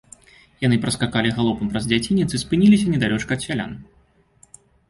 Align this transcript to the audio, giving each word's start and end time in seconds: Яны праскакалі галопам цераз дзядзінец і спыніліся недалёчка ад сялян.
Яны 0.65 0.77
праскакалі 0.85 1.33
галопам 1.37 1.69
цераз 1.71 1.85
дзядзінец 1.91 2.27
і 2.39 2.41
спыніліся 2.47 2.87
недалёчка 2.97 3.31
ад 3.39 3.49
сялян. 3.49 3.71